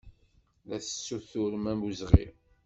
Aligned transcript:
La 0.67 0.77
tessuturem 0.83 1.65
awezɣi. 1.71 2.25